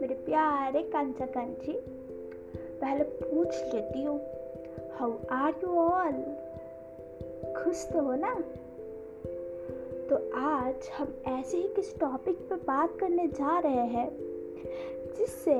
[0.00, 1.72] मेरे प्यारे कंचा कंची,
[2.80, 4.20] पहले पूछ लेती हूँ।
[4.92, 6.12] हाउ आर यू ऑल
[7.56, 8.34] खुश तो हो ना?
[10.10, 14.10] तो आज हम ऐसे ही किस टॉपिक पे बात करने जा रहे हैं,
[15.18, 15.54] जिससे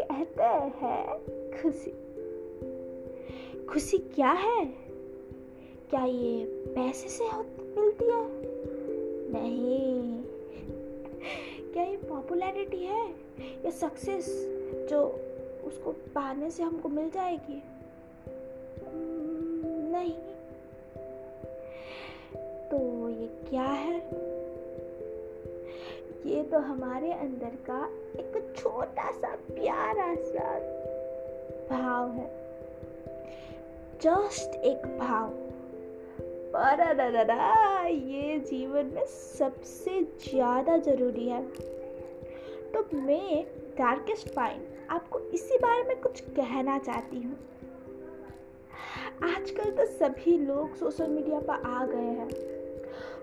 [0.00, 0.42] कहते
[0.84, 1.18] हैं
[1.62, 1.90] खुशी।
[3.66, 4.85] खुशी क्या है?
[5.90, 7.24] क्या ये पैसे से
[7.80, 8.26] मिलती है?
[9.32, 10.22] नहीं।
[11.72, 13.10] क्या ये पॉपुलैरिटी है?
[13.64, 14.26] या सक्सेस
[14.90, 15.20] जो
[15.64, 17.62] उसको पाने से हमको मिल जाएगी?
[19.90, 20.14] नहीं।
[22.68, 23.96] तो ये क्या है?
[26.26, 30.58] ये तो हमारे अंदर का एक छोटा सा प्यारा सा
[31.70, 32.30] भाव है।
[34.00, 35.45] जस्ट एक भाव।
[36.56, 41.42] पर ये जीवन में सबसे ज़्यादा ज़रूरी है।
[42.72, 43.44] तो मैं
[43.78, 47.36] डार्केस्ट पाइन आपको इसी बारे में कुछ कहना चाहती हूँ।
[49.24, 52.28] आजकल तो सभी लोग सोशल मीडिया पर आ गए हैं।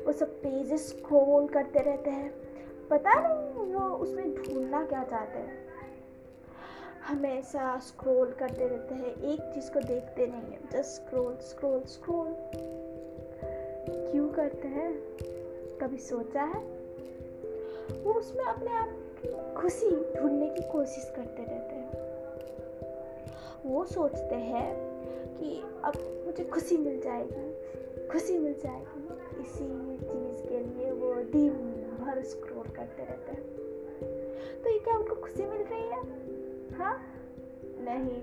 [0.06, 2.30] वो सब पेजेस स्क्रॉल करते रहते हैं।
[2.90, 5.62] पता नहीं वो उसमें ढूंढना क्या चाहते हैं।
[7.08, 12.28] हमेशा स्क्रॉल करते रहते हैं। एक चीज़ को देखते नहीं है। जस्ट स्क्रॉल स्क्रॉल स्क्रॉल
[13.94, 15.02] क्यों करते हैं?
[15.82, 16.64] कभी सोचा है?
[18.04, 18.90] वो उसमें अपने आप
[19.58, 21.94] खुशी ढूँढने की कोशिश करते रहते हैं।
[23.66, 24.76] वो सोचते हैं
[25.38, 27.54] कि अब मुझे खुशी मिल जाएगी,
[28.08, 29.10] खुशी मिल जाएगी।
[29.42, 31.50] इसी चीज़ के लिए वो दिन
[32.02, 33.44] भर स्क्रोल करते रहते हैं।
[34.64, 36.02] तो ये क्या उनको खुशी मिल रही है?
[36.76, 37.02] हाँ?
[37.80, 38.22] नहीं।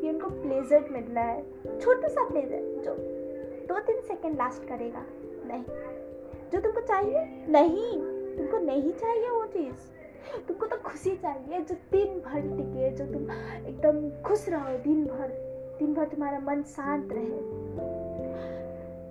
[0.00, 1.42] ये उनको प्लेजर मिल रहा है।
[1.80, 3.13] छोटा सा प्लेजर जो
[3.66, 5.06] दो तीन सेकंड लास्ट करेगा।
[5.46, 5.64] नहीं।
[6.52, 8.00] जो तुमको चाहिए, नहीं।
[8.36, 9.94] तुमको नहीं चाहिए वो चीज़।
[10.48, 13.22] तुमको तो खुशी चाहिए जो दिन भर टिके, जो तुम
[13.66, 17.64] एकदम खुश रहो दिन भर। दिन भर तुम्हारा मन शांत रहे।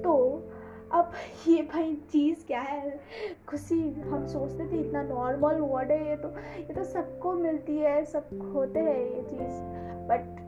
[0.03, 0.43] तो
[0.91, 1.11] अब
[1.47, 2.99] ये भाई चीज़ क्या है?
[3.49, 8.05] खुशी, हम सोचते थे इतना नॉर्मल वर्ड है ये तो। ये तो सबको मिलती है,
[8.05, 9.61] सब होते हैं ये चीज़।
[10.07, 10.43] बट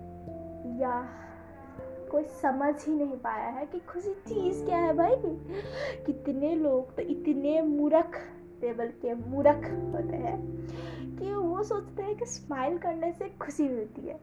[0.82, 1.10] या
[2.16, 5.16] कोई समझ ही नहीं पाया है कि खुशी चीज़ क्या है भाई?
[6.06, 8.20] कितने लोग तो इतने मूर्ख
[8.62, 10.38] लेवल के मूर्ख होते हैं
[11.18, 14.20] कि वो सोचते हैं कि स्माइल करने से खुशी मिलती है।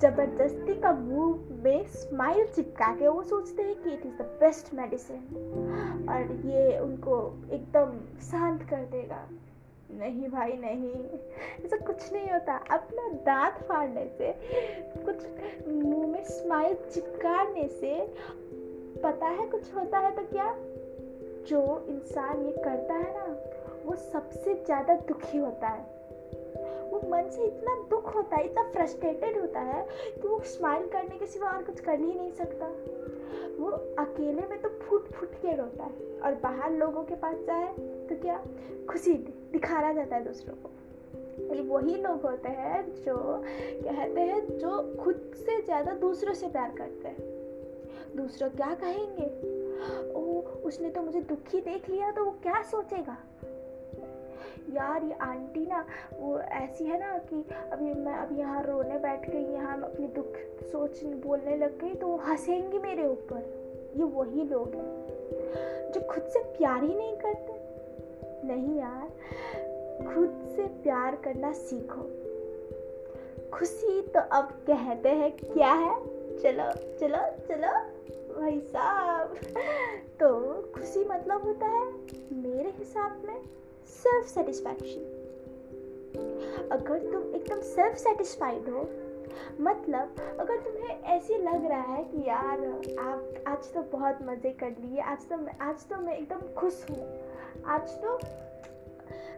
[0.00, 4.74] ज़बरदस्ती का मुँह में स्माइल चिपका के वो सोचते हैं कि it is the best
[4.74, 7.20] medicine और ये उनको
[7.52, 9.28] एकदम शांत कर देगा।
[9.92, 10.94] नहीं भाई, नहीं।
[11.64, 14.34] ऐसा कुछ नहीं होता। अपना दांत फाड़ने से,
[15.04, 15.26] कुछ
[15.68, 18.14] मुँह में स्माइल चिपकाने से
[19.02, 20.56] पता है कुछ होता है तो क्या?
[21.48, 23.24] जो इंसान ये करता है ना,
[23.86, 25.98] वो सबसे ज़्यादा दुखी होता है।
[26.90, 29.86] वो मन से इतना दुख होता है, इतना फ्रस्ट्रेटेड होता है
[30.22, 32.66] कि वो स्माइल करने के सिवा और कुछ कर ही नहीं सकता।
[33.58, 37.97] वो अकेले में तो फूट फूट के रोता है और बाहर लोगों के पास जाए
[38.08, 38.36] तो क्या
[38.90, 39.12] खुशी
[39.52, 40.70] दिखाना जाता है दूसरों को?
[41.54, 46.74] ये वही लोग होते हैं जो कहते हैं, जो खुद से ज़्यादा दूसरों से प्यार
[46.78, 49.26] करते हैं। दूसरों क्या कहेंगे?
[50.12, 53.16] ओ, उसने तो मुझे दुखी देख लिया तो वो क्या सोचेगा?
[54.72, 55.84] यार, ये आंटी ना,
[56.20, 60.36] वो ऐसी है ना कि अभी मैं अभी यहाँ रोने बैठ गई, यहाँ अपनी दुख
[60.62, 66.22] सोच बोलने लग गई तो वो हंसेंगी मेरे ऊपर। ये वही लोग हैं, जो खुद
[66.22, 67.47] से प्यार ही नहीं करते।
[68.44, 69.08] नहीं यार,
[70.14, 72.02] खुद से प्यार करना सीखो।
[73.50, 75.94] खुशी तो अब कहते हैं क्या है?
[76.38, 77.72] चलो चलो चलो,
[78.40, 79.34] भाई साहब।
[80.20, 81.92] तो खुशी मतलब होता है
[82.32, 83.40] मेरे हिसाब में
[83.88, 85.14] सेल्फ सेटिस्फैक्शन
[86.72, 88.88] अगर तुम एकदम सेल्फ सेटिस्फाइड हो
[89.60, 92.60] मतलब अगर तुम्हें ऐसे लग रहा है कि यार,
[93.00, 97.27] आप, आज तो बहुत मज़े कर लिए, आज तो आज तो मैं एकदम खुश हूँ
[97.66, 98.18] आज तो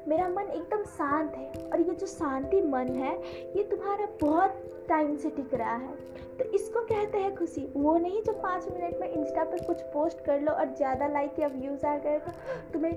[0.08, 3.14] मेरा मन एकदम शांत है और ये जो शांति मन है,
[3.56, 5.94] ये तुम्हारा बहुत टाइम से टिक रहा है।
[6.38, 10.24] तो इसको कहते हैं खुशी। वो नहीं जो पाँच मिनट में इंस्टा पर कुछ पोस्ट
[10.24, 12.32] कर लो और ज़्यादा लाइक या व्यूज़ आ गए तो
[12.72, 12.96] तुम्हें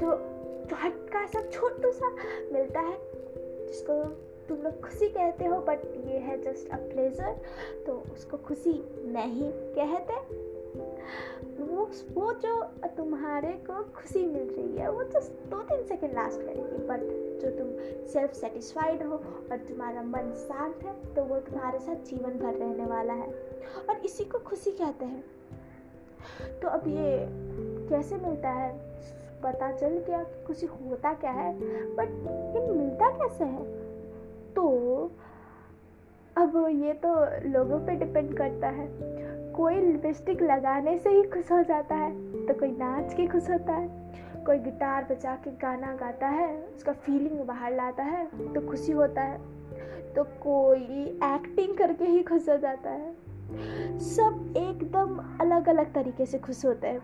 [0.00, 0.12] जो
[0.76, 2.10] हटका सा छोटू सा
[2.52, 2.96] मिलता है,
[3.66, 4.02] जिसको
[4.48, 7.36] तुम लोग खुशी कहते हो बट ये है जस्ट अ प्लेजर
[7.86, 8.72] तो उसको खुशी
[9.12, 10.14] नहीं कहते।
[11.58, 11.84] वो
[12.14, 12.62] वो जो
[12.96, 17.00] तुम्हारे को खुशी मिल रही है, वो जस्ट दो तीन सेकेंड लास्ट करेगी बट
[17.42, 17.68] जो तुम
[18.06, 19.14] सेल्फ सेटिस्फाइड हो
[19.52, 23.28] और तुम्हारा मन शांत है तो वो तुम्हारे साथ जीवन भर रहने वाला है।
[23.90, 25.24] और इसी को खुशी कहते हैं।
[26.62, 27.26] तो अब ये
[27.88, 28.76] कैसे मिलता है?
[29.42, 31.54] पता चल गया कि खुशी होता क्या है
[31.94, 32.08] बट
[32.56, 33.64] ये मिलता कैसे है?
[34.54, 34.64] तो
[36.36, 37.14] अब ये तो
[37.48, 38.86] लोगों पे डिपेंड करता है।
[39.58, 42.10] कोई लिपस्टिक लगाने से ही खुश हो जाता है
[42.46, 43.88] तो कोई नाच के खुश होता है,
[44.46, 48.24] कोई गिटार बजा के गाना गाता है, उसका फीलिंग बाहर लाता है
[48.54, 49.56] तो खुशी होता है
[50.14, 53.12] तो कोई एक्टिंग करके ही खुश हो जाता है।
[54.00, 57.00] सब एकदम अलग अलग तरीके से खुश होते हैं।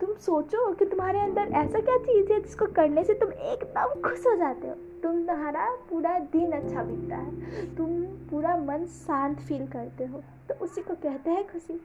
[0.00, 4.26] तुम सोचो कि तुम्हारे अंदर ऐसा क्या चीज़ है जिसको करने से तुम एकदम खुश
[4.26, 7.30] हो जाते हो। तुम तुम्हारा पूरा दिन अच्छा बीतता है।
[7.76, 11.80] तुम पूरा मन शांत फील करते हो। तो उसी को कहते हैं खुशी।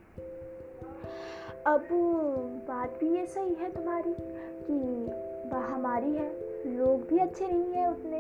[1.65, 1.87] अब
[2.67, 4.15] बात भी ये सही है तुम्हारी
[4.67, 5.09] कि
[5.57, 6.47] हमारी है।
[6.77, 8.17] लोग भी अच्छे नहीं हैं उतने।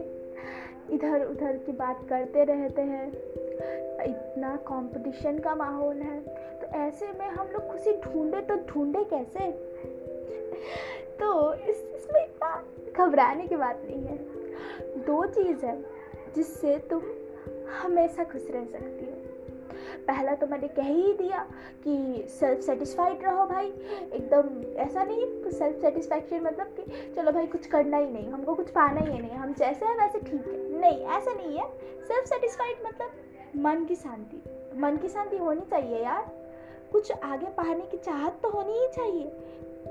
[0.95, 3.11] इधर उधर की बात करते रहते हैं।
[4.03, 6.21] इतना कंपटीशन का माहौल है।
[6.59, 9.51] तो ऐसे में हम लोग खुशी ढूंढे तो ढूंढे कैसे?
[11.19, 12.63] तो इस, इसमें इतना
[12.97, 14.26] घबराने की बात नहीं है।
[15.07, 15.79] दो चीज़ है
[16.35, 17.01] जिससे तुम
[17.71, 19.11] हमेशा खुश रह सकती हो।
[20.07, 21.43] पहला तो मैंने कह ही दिया
[21.83, 23.67] कि सेल्फ सेटिस्फाइड रहो भाई।
[24.13, 28.69] एकदम ऐसा नहीं सेल्फ सेटिस्फैक्शन मतलब कि चलो भाई कुछ करना ही नहीं, हमको कुछ
[28.69, 31.67] पाना ही नहीं, हम जैसे हैं वैसे ठीक है। नहीं, ऐसा नहीं है।
[32.03, 33.11] सेल्फ सेटिस्फाइड मतलब
[33.55, 34.41] मन की शांति।
[34.79, 36.31] मन की शांति होनी चाहिए यार।
[36.91, 39.31] कुछ आगे पढ़ने की चाहत तो होनी ही चाहिए।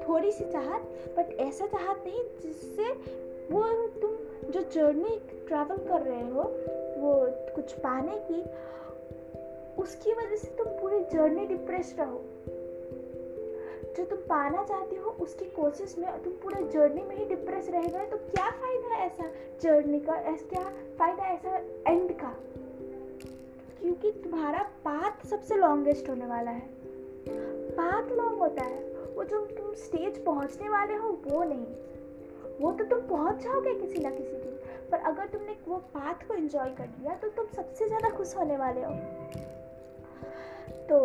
[0.09, 0.83] थोड़ी सी चाहत
[1.17, 2.85] बट ऐसा चाहत नहीं जिससे
[3.51, 4.11] वो तुम
[4.51, 6.43] जो जर्नी ट्रैवल कर रहे हो,
[7.01, 8.43] वो कुछ पाने की,
[9.83, 12.25] उसकी वजह से तुम पूरी जर्नी डिप्रेस रहो।
[13.97, 17.83] जो तुम पाना चाहते हो, उसकी कोशिश में तुम पूरे जर्नी में ही डिप्रेस रह
[17.83, 19.25] गए तो क्या फ़ायदा है ऐसा
[19.63, 20.65] जर्नी का, ऐसा, क्या
[20.99, 21.57] फ़ायदा ऐसा
[21.93, 22.35] एंड का?
[23.83, 26.69] क्योंकि तुम्हारा पाथ सबसे लॉन्गेस्ट होने वाला है।
[27.71, 31.67] पाथ लॉन्ग होता है। वो जो तुम स्टेज पहुँचने वाले हो, वो नहीं।
[32.61, 34.59] वो तो तुम पहुँच जाओगे किसी ना किसी दिन।
[34.91, 38.57] पर अगर तुमने वो पाथ को एंजॉय कर लिया तो तुम सबसे ज़्यादा खुश होने
[38.57, 38.93] वाले हो।
[40.89, 40.99] तो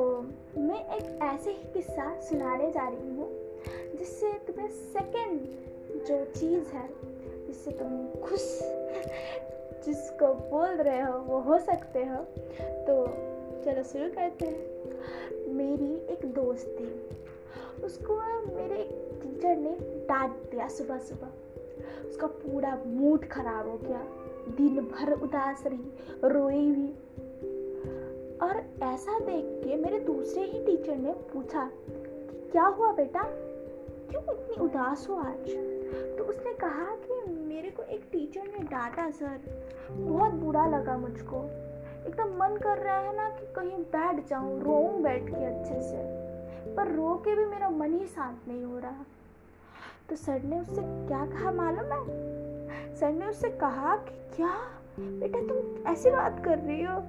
[0.57, 3.29] मैं एक ऐसे ही किस्सा सुनाने जा रही हूँ,
[3.97, 6.87] जिससे तुम्हें सेकंड जो चीज़ है,
[7.47, 8.47] जिससे तुम खुश,
[9.85, 12.23] जिसको बोल रहे हो, वो हो सकते हो।
[12.87, 13.05] तो
[13.65, 16.89] चलो शुरू करते हैं। मेरी एक दोस्त थी।
[17.83, 18.15] उसको
[18.47, 18.83] मेरे
[19.23, 19.75] टीचर ने
[20.07, 21.27] डांट दिया सुबह सुबह
[22.07, 24.01] उसका पूरा मूड खराब हो गया।
[24.55, 25.91] दिन भर उदास रही,
[26.23, 26.93] रोई हुई।
[28.41, 31.71] और ऐसा देख के मेरे दूसरे ही टीचर ने पूछा
[32.51, 33.23] क्या हुआ बेटा?
[34.11, 35.49] क्यों इतनी उदास हो आज?
[36.17, 39.39] तो उसने कहा कि मेरे को एक टीचर ने डांटा, सर,
[39.91, 41.37] बहुत बुरा लगा मुझको।
[42.07, 46.21] एकदम मन कर रहा है ना कि कहीं बैठ जाऊँ रो बैठ के अच्छे से।
[46.75, 49.05] पर रो के भी मेरा मन ही शांत नहीं हो रहा।
[50.09, 52.95] तो सर ने उससे क्या कहा मालूम है?
[52.95, 54.53] सर ने उससे कहा कि क्या?
[54.99, 56.99] बेटा तुम ऐसी बात कर रही हो।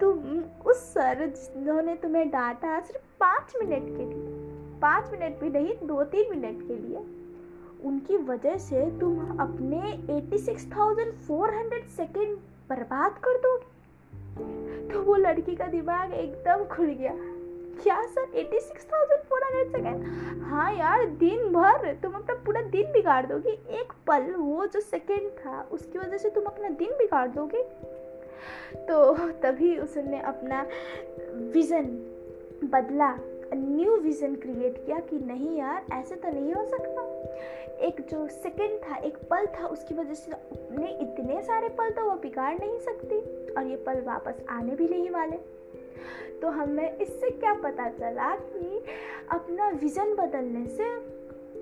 [0.00, 5.74] तुम उस सर जिन्होंने तुम्हें डांटा सिर्फ़ पाँच मिनट के लिए पाँच मिनट भी नहीं
[5.86, 6.98] दो तीन मिनट के लिए
[7.84, 9.80] उनकी वजह से तुम अपने
[10.16, 12.36] 86,400 सेकेंड
[12.70, 13.66] बर्बाद कर दोगे।
[14.88, 17.12] तो वो लड़की का दिमाग एकदम खुल गया।
[17.82, 18.26] क्या सर?
[18.34, 23.50] 86,400 सेकेंड हाँ यार दिन भर तुम अपना पूरा दिन बिगाड़ दोगे।
[23.80, 27.62] एक पल वो जो सेकेंड था उसकी वजह से तुम अपना दिन बिगाड़ दोगे।
[28.88, 30.66] तो तभी उसने अपना
[31.54, 31.86] विज़न
[32.72, 33.14] बदला
[33.54, 37.02] न्यू विज़न क्रिएट किया कि नहीं यार ऐसे तो नहीं हो सकता।
[37.86, 42.04] एक जो सेकंड था एक पल था उसकी वजह से अपने इतने सारे पल तो
[42.04, 43.18] वो बिगाड़ नहीं सकती
[43.52, 45.36] और ये पल वापस आने भी नहीं वाले।
[46.42, 48.84] तो हमें इससे क्या पता चला कि
[49.30, 50.84] अपना विज़न बदलने से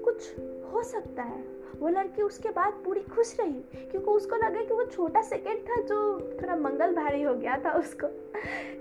[0.03, 0.39] कुछ
[0.73, 1.43] हो सकता है।
[1.81, 3.61] वो लड़की उसके बाद पूरी खुश रही,
[3.91, 5.99] क्योंकि उसको लगा कि वो छोटा सेकेंड था जो
[6.43, 8.07] थोड़ा मंगल भारी हो गया था उसको।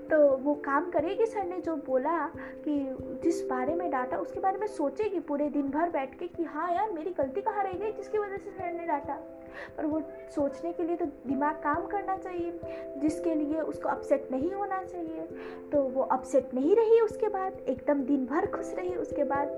[0.08, 4.58] तो वो काम करेगी सर ने जो बोला कि जिस बारे में डांटा, उसके बारे
[4.58, 7.92] में सोचेगी पूरे दिन भर बैठ के कि हाँ यार, मेरी गलती कहाँ रह गई,
[7.92, 9.14] जिसकी वजह से सर ने डांटा।
[9.76, 10.02] पर वो
[10.34, 12.60] सोचने के लिए तो दिमाग काम करना चाहिए,
[12.98, 15.26] जिसके लिए उसको अपसेट नहीं होना चाहिए।
[15.72, 19.48] तो वो अपसेट नहीं रही उसके बाद, एकदम दिन भर खुश रही उसके बाद।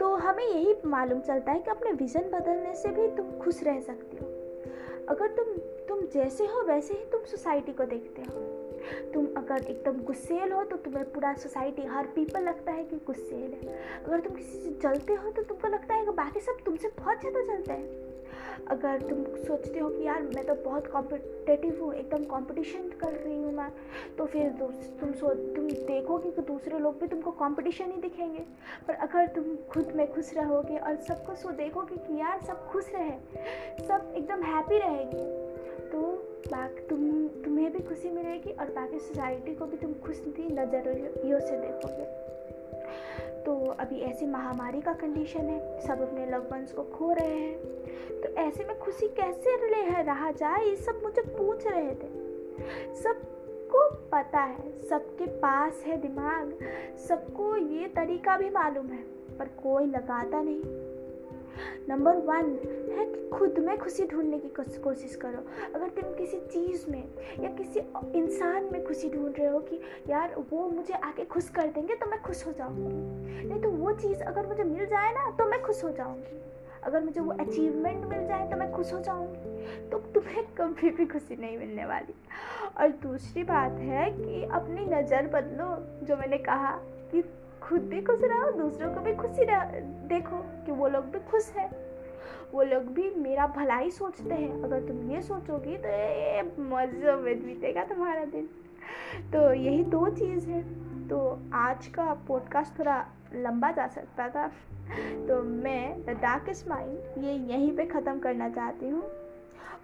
[0.00, 3.80] तो हमें यही मालूम चलता है कि अपने विज़न बदलने से भी तुम खुश रह
[3.80, 4.26] सकते हो।
[5.08, 5.46] अगर तुम
[5.88, 8.45] तुम जैसे हो, वैसे ही तुम सोसाइटी को देखते हो।
[9.14, 13.52] तुम अगर एकदम गुस्सेल हो तो तुम्हें पूरा सोसाइटी, हर पीपल लगता है कि गुस्सेल
[13.54, 16.88] है। अगर तुम किसी से जलते हो तो तुमको लगता है कि बाकी सब तुमसे
[16.98, 18.04] बहुत ज़्यादा जलते हैं।
[18.68, 23.36] अगर तुम सोचते हो कि यार मैं तो बहुत कॉम्पिटेटिव हूँ, एकदम कंपटीशन कर रही
[23.36, 23.68] हूँ मैं
[24.18, 28.44] तो फिर तुम सो, तुम देखोगे कि दूसरे लोग भी तुमको कंपटीशन ही दिखेंगे।
[28.88, 32.90] पर अगर तुम खुद में खुश रहोगे और सबको सो देखोगे कि यार सब खुश
[32.94, 33.18] रहे,
[33.86, 35.44] सब एकदम हैप्पी रहेगी।
[35.92, 35.98] तो
[36.50, 41.40] बाकी, तुम, तुम्हें भी खुशी मिलेगी और बाकी सोसाइटी को भी तुम खुश थी नज़रियों
[41.40, 42.26] से देखोगे।
[43.42, 47.58] तो अभी ऐसी महामारी का कंडीशन है, सब अपने लव वंस को खो रहे हैं।
[48.20, 52.08] तो ऐसे में खुशी कैसे ले रहा जाए, ये सब मुझे पूछ रहे थे।
[52.94, 56.58] सबको पता है, सबके पास है दिमाग,
[57.08, 59.02] सबको ये तरीका भी मालूम है,
[59.38, 60.95] पर कोई लगाता नहीं।
[61.88, 62.50] नंबर वन
[62.90, 64.48] है कि खुद में खुशी ढूँढने की
[64.80, 65.44] कोशिश करो।
[65.74, 67.02] अगर तुम किसी चीज़ में
[67.40, 67.80] या किसी
[68.18, 72.06] इंसान में खुशी ढूंढ रहे हो कि यार वो मुझे आके खुश कर देंगे तो
[72.06, 75.62] मैं खुश हो जाऊँगी। नहीं तो वो चीज़ अगर मुझे मिल जाए ना तो मैं
[75.62, 76.42] खुश हो जाऊँगी।
[76.84, 81.06] अगर मुझे वो अचीवमेंट मिल जाए तो मैं खुश हो जाऊँगी। तो तुम्हें कभी भी
[81.06, 82.14] खुशी नहीं मिलने वाली।
[82.80, 85.66] और दूसरी बात है कि अपनी नज़र बदलो,
[86.06, 86.72] जो मैंने कहा
[87.10, 87.22] कि
[87.62, 89.46] खुद भी खुश रहो, दूसरों को भी खुशी
[90.08, 90.36] देखो
[90.66, 91.70] कि वो लोग भी खुश है।
[92.52, 97.14] वो लोग भी मेरा भला ही सोचते हैं। अगर तुम ये सोचोगी तो ये मज़े
[97.14, 98.48] में बीतेगा तुम्हारा दिन।
[99.32, 100.62] तो यही दो चीज़ है।
[101.08, 104.46] तो आज का पॉडकास्ट थोड़ा लंबा जा सकता था।
[105.28, 109.02] तो मैं द डार्केस्ट माइंड ये यहीं पे ख़त्म करना चाहती हूँ।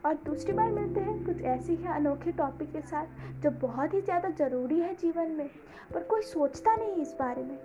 [0.07, 3.07] और दूसरी बार मिलते हैं कुछ ऐसे ही अनोखे टॉपिक के साथ,
[3.43, 5.51] जो बहुत ही ज़्यादा ज़रूरी है जीवन में,
[5.95, 7.59] पर कोई सोचता नहीं इस बारे में।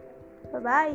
[0.63, 0.91] बाय